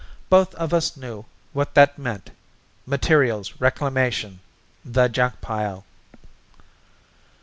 [0.31, 2.31] Both of us knew what that meant.
[2.87, 4.39] Materials Reclamation
[4.83, 5.85] the junk pile."